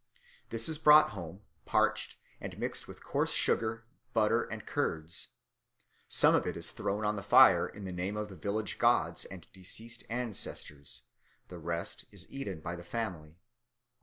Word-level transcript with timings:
This 0.49 0.67
is 0.67 0.79
brought 0.79 1.11
home, 1.11 1.41
parched, 1.65 2.17
and 2.39 2.57
mixed 2.57 2.87
with 2.87 3.03
coarse 3.03 3.33
sugar, 3.33 3.85
butter, 4.13 4.41
and 4.45 4.65
curds. 4.65 5.33
Some 6.07 6.33
of 6.33 6.47
it 6.47 6.57
is 6.57 6.71
thrown 6.71 7.05
on 7.05 7.17
the 7.17 7.21
fire 7.21 7.67
in 7.67 7.83
the 7.85 7.91
name 7.91 8.17
of 8.17 8.27
the 8.27 8.35
village 8.35 8.79
gods 8.79 9.25
and 9.25 9.45
deceased 9.53 10.03
ancestors; 10.09 11.03
the 11.49 11.59
rest 11.59 12.05
is 12.09 12.25
eaten 12.31 12.61
by 12.61 12.75
the 12.75 12.83
family. 12.83 13.37